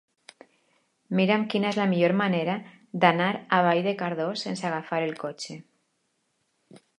[1.19, 2.55] Mira'm quina és la millor manera
[3.03, 5.61] d'anar a Vall de Cardós sense agafar el cotxe.